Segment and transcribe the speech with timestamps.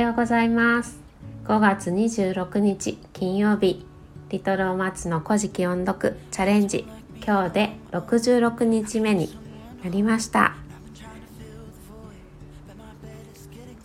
[0.00, 0.98] ようございます。
[1.44, 3.84] 5月26日金曜日。
[4.30, 6.86] リトルお松の古事記音読チャレンジ。
[7.22, 9.36] 今日で66日目に
[9.84, 10.54] なりました。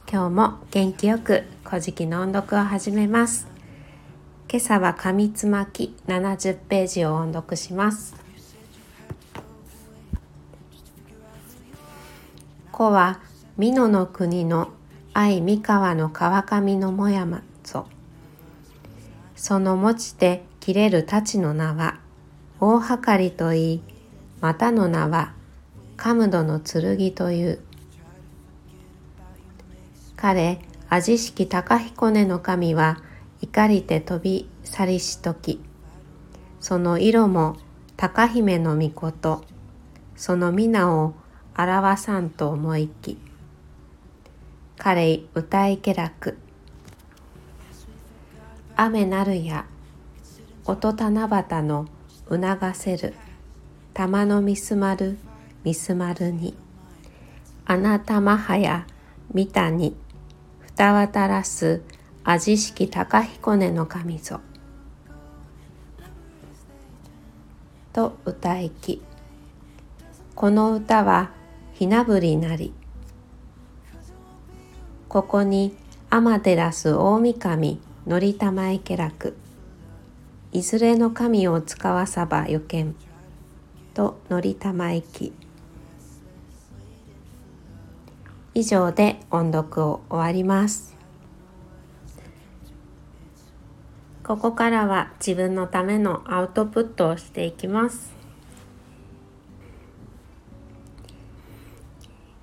[0.09, 3.47] 今日も元気よく古事記の音読を始めます。
[4.49, 8.15] 今朝は紙つまき70ページを音読します。
[12.71, 13.19] 子は
[13.57, 14.69] 美濃の国の
[15.17, 17.87] 愛三河の川上のもやまぞ。
[19.37, 21.99] その持ちて切れる太刀の名は
[22.59, 23.81] 大計りといい
[24.41, 25.31] またの名は
[25.95, 27.59] カムドの剣という。
[30.17, 30.59] 彼
[30.89, 32.97] 味式高彦根の神は
[33.41, 35.61] 怒りて飛び去りしとき
[36.59, 37.55] その色も
[37.95, 39.45] 高姫の御事
[40.17, 41.13] その皆を
[41.57, 43.24] 表さんと思いき。
[44.77, 46.37] 彼歌いけらく
[48.75, 49.65] 雨なるや
[50.65, 51.87] 音七夕の
[52.27, 53.13] 促せる。
[53.93, 55.17] 玉のみすまる
[55.63, 56.57] みすまるに。
[57.65, 58.85] あなたまはや
[59.33, 59.95] みたに。
[60.59, 61.81] ふたわたらす
[62.25, 64.41] 味式高彦根の神ぞ。
[67.93, 69.01] と歌いき。
[70.33, 71.31] この歌は
[71.73, 72.73] ひなぶりなり。
[75.15, 75.73] ここに
[76.09, 79.37] 天照大神則玉池家楽。
[80.51, 82.93] いずれの神を使わさば予見
[83.93, 85.31] と則玉駅
[88.53, 90.97] 以上で音読を終わります。
[94.21, 98.13] ここからは自分のためのアウトプットをしていきます。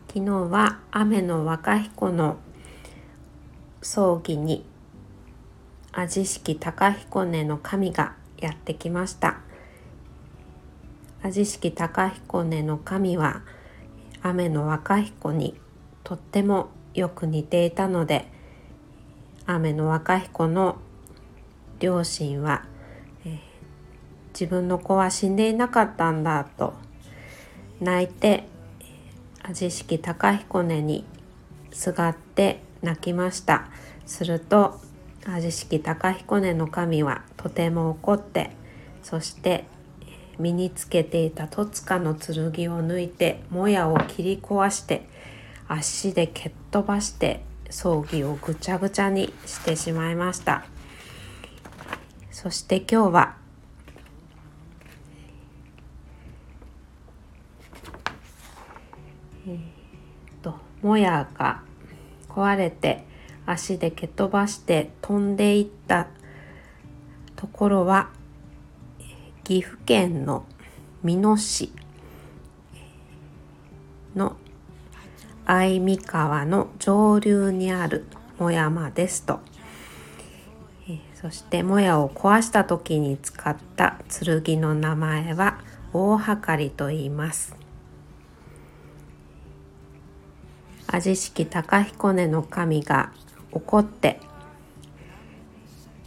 [0.09, 2.39] 昨日は雨の若彦の
[3.83, 4.65] 葬儀に
[5.93, 9.41] 味式高彦根の神がやってきました。
[11.23, 13.43] 味式高彦根の神は
[14.23, 15.61] 雨の若彦に
[16.03, 18.27] とってもよく似ていたので
[19.47, 20.79] 雨の若彦の
[21.79, 22.65] 両親は、
[23.25, 23.39] えー、
[24.33, 26.75] 自分の子は死んでいなかったんだと
[27.81, 28.49] 泣いて
[29.43, 31.05] 味式高彦根に
[31.73, 33.69] すがって泣きました。
[34.07, 34.81] すると
[35.25, 38.51] 味式高彦根の神はとても怒って
[39.03, 39.65] そして
[40.39, 45.07] 身につけていた戸塚の剣を抜いてもやを切り壊して
[45.69, 50.65] 足で蹴っ飛ばして葬儀をぐちゃぐちゃにしてしまいました。
[52.31, 53.37] そして今日は
[59.47, 59.59] えー、
[60.43, 61.63] ともやが
[62.35, 63.05] 壊れて
[63.47, 66.09] 足で蹴飛ばして飛んでいった。
[67.43, 68.09] ところは
[69.43, 70.45] 岐阜県の
[71.03, 71.73] 美濃市
[74.15, 74.37] の
[75.45, 78.07] 相見川の上流にある
[78.39, 79.41] も山ですと、
[80.89, 85.59] えそしてもやを壊した時に使った剣の名前は
[85.93, 87.62] 大計りと言います。
[90.95, 93.13] 味式高彦根の神が
[93.51, 94.21] 怒って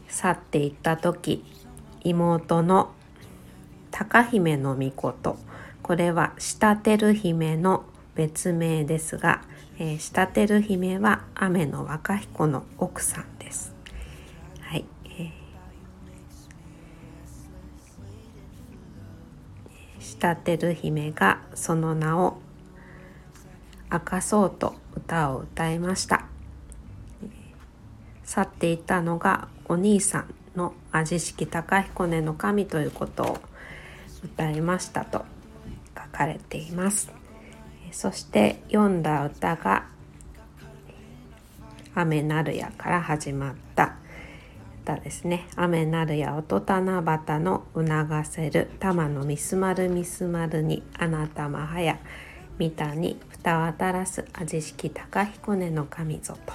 [0.07, 1.44] 去っていった時
[2.03, 2.91] 妹の
[3.90, 5.38] 高姫の御事
[5.81, 9.41] これは下照姫の別名ですが、
[9.79, 13.75] えー、下照姫は雨の若彦の奥さんです。
[14.62, 15.31] はい、えー、
[20.00, 22.38] 下照姫がその名を
[23.95, 26.25] 明かそうと歌を歌いました。
[28.25, 33.38] 去っていたのがお兄さんの味式高彦根の神ということを
[34.23, 35.23] 歌いましたと
[35.97, 37.09] 書かれています。
[37.91, 39.85] そして読んだ歌が
[41.96, 43.96] 「雨なるや」から始まった。
[44.84, 48.72] 歌ですね「雨なるや音七夕の促せる。
[48.79, 51.97] 玉のみすまるみすまるにあなたまはや
[52.57, 56.53] みたに蓋をたらす味式高彦根の神ぞ」と。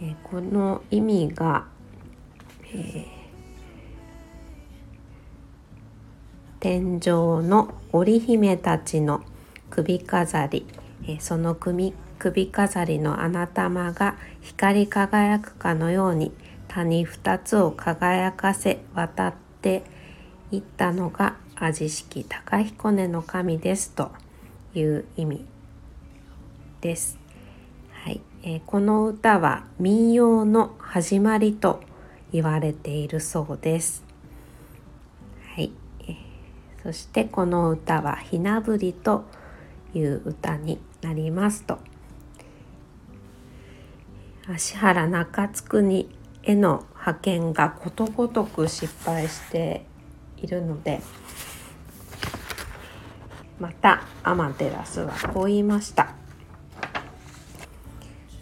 [0.00, 1.66] えこの意味が、
[2.64, 3.04] えー、
[6.58, 9.22] 天井の織姫たちの
[9.70, 10.66] 首飾り、
[11.06, 16.32] えその首首飾りの穴玉が光り輝くかのように
[16.68, 19.84] 谷二つを輝かせ渡って
[20.50, 24.10] いったのが味式高彦根の神ですと。
[24.74, 25.44] いう意味
[26.80, 27.18] です。
[27.92, 31.80] はい、えー、この歌は民謡の始まりと
[32.32, 34.04] 言われているそうです。
[35.54, 36.16] はい、えー、
[36.82, 39.24] そしてこの歌は「ひなぶり」と
[39.94, 41.78] いう歌になりますと
[44.46, 46.08] 芦原中津国
[46.42, 49.86] への派遣がことごとく失敗して
[50.36, 51.00] いるので
[53.58, 56.14] またアマテラスはこう言いました。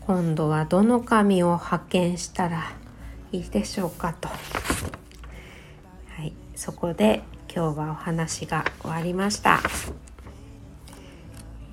[0.06, 2.72] 今度はどの神を派遣したら
[3.30, 4.28] いいでしょうかと。
[4.28, 4.34] は
[6.22, 7.22] いそこで
[7.54, 9.60] 今日はお話が終わりました、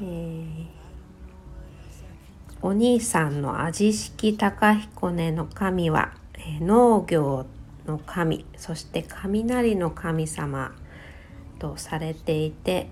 [0.02, 0.66] えー、
[2.62, 7.46] お兄さんの味式高彦根の神は、えー、農業
[7.86, 10.74] の神そして雷の神様
[11.60, 12.90] とされていて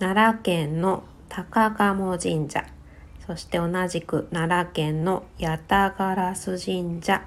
[0.00, 2.64] 奈良県の高鴨神社。
[3.26, 7.22] そして同じく奈良県の八田烏神社。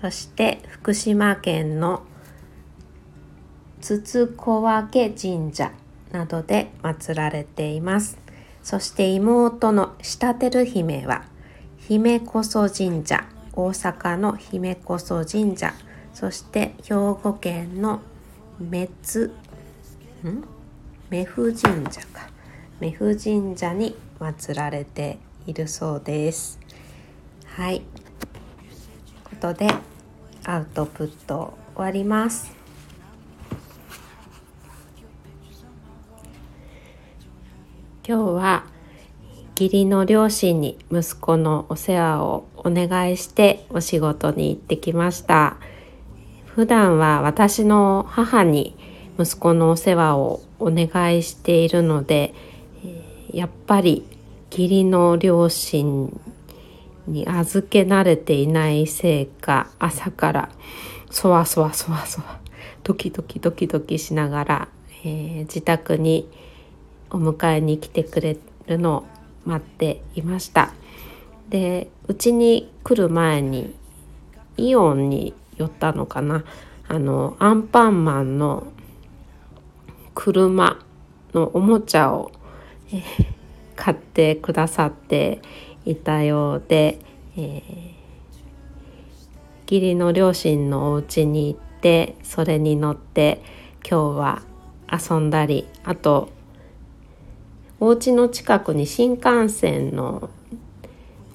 [0.00, 2.04] そして福島県の
[3.82, 5.72] 筒小分神社
[6.10, 8.18] などで祀られています。
[8.62, 11.26] そして妹の下照姫は
[11.76, 15.74] 姫こそ神社大阪の姫こそ神社。
[16.14, 18.00] そして兵庫県の
[18.58, 18.88] 滅
[20.24, 20.57] ん？
[21.10, 22.28] 目布神社か。
[22.80, 26.60] 目布神社に祀られているそうです。
[27.46, 27.80] はい。
[29.24, 29.68] ことで
[30.44, 32.52] アウトプット終わります。
[38.06, 38.64] 今日は
[39.58, 45.56] 義理の両親に息子のお世話をお願いしてお仕事に行ってきました。
[46.44, 48.76] 普段は私の母に
[49.18, 52.34] 息子のお世話をお願いしているので
[53.32, 54.06] やっぱり
[54.50, 56.18] 義理の両親
[57.06, 60.48] に預け慣れていないせいか朝から
[61.10, 62.38] そわそわそわそわ
[62.84, 64.68] ドキドキドキドキしながら、
[65.04, 66.28] えー、自宅に
[67.10, 68.36] お迎えに来てくれ
[68.66, 69.04] るのを
[69.44, 70.72] 待っていました。
[71.48, 73.74] でうちに来る前に
[74.58, 76.44] イオンに寄ったのかな。
[76.86, 78.66] あのアンパンマンの
[80.20, 80.76] 車
[81.32, 82.32] のおもちゃを、
[82.92, 83.04] え、
[83.76, 85.40] 買ってくださって
[85.84, 86.98] いたようで、
[87.36, 87.62] えー、
[89.62, 93.44] 義理の両親のお家に行ってそれに乗って
[93.88, 94.42] 今日は
[94.90, 96.30] 遊んだりあと
[97.78, 100.30] お家の近くに新幹線の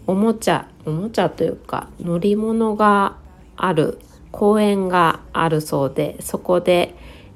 [0.05, 3.15] おもちゃおもちゃというか乗り物が
[3.55, 3.99] ある
[4.33, 6.95] 公園があるそうでそこで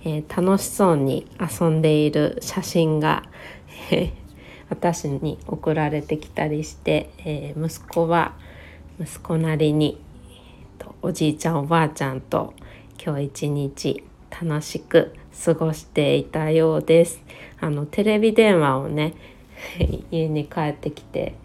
[0.09, 3.24] えー、楽しそうに遊んでいる写真が、
[3.92, 4.13] え、
[4.71, 8.33] 私に送られてきたりして、えー、息子は
[9.01, 10.00] 息子なりに、
[10.80, 12.54] えー、おじいちゃんおばあちゃんと
[13.04, 14.04] 今日一日
[14.42, 15.13] 楽しく
[15.44, 17.21] 過ごしていたようです。
[17.59, 19.13] あのテレビ電話をね
[20.09, 21.36] 家に帰ってきて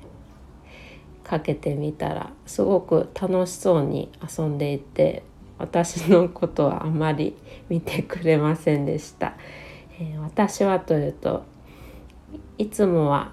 [1.24, 5.24] かけてみたらすごく楽しそうに遊んでいて
[5.58, 7.36] 私のことはあまり
[7.68, 9.34] 見てくれませんでした、
[9.98, 11.44] えー、私はというと
[12.58, 13.32] いつもは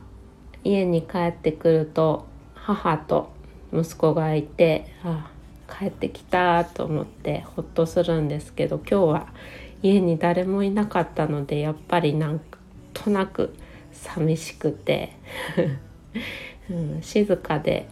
[0.64, 3.32] 家に帰ってくると母と
[3.74, 5.32] 息子がいてあ
[5.70, 9.28] 帰ってきたと思ってほっとするんですけど今日は
[9.82, 12.42] 家に誰もいなかったのでやっぱりなん
[12.94, 13.54] となく
[13.92, 15.14] 寂しくて、
[16.70, 17.88] うん、静かで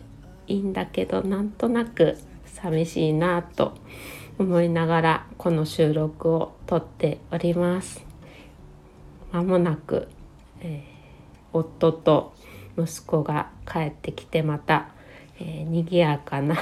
[0.48, 3.76] いいんだけどなんとなく寂しいなと
[4.40, 8.06] 思いながらこの収録を撮っております。
[9.32, 10.08] まもなく、
[10.62, 12.34] えー、夫と
[12.78, 14.90] 息子が帰ってきてまた、
[15.40, 16.56] えー、賑やかな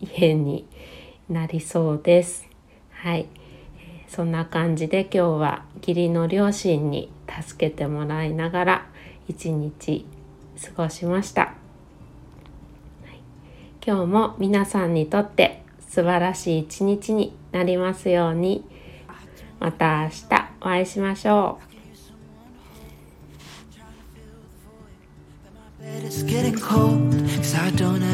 [0.00, 0.66] 家に
[1.28, 2.48] なりそうです。
[2.90, 3.26] はい、
[3.78, 7.12] えー、そんな感じで今日は義理の両親に
[7.42, 8.86] 助けてもらいながら
[9.28, 10.06] 一日
[10.76, 11.54] 過ごしました、
[13.86, 18.64] 今日も皆さんにとって素晴らしい一日になりますように
[19.58, 21.70] また明日お会いしましょう。
[26.06, 28.09] It's getting cold, cause I don't have you.